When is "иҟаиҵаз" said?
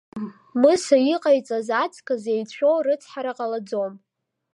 1.13-1.67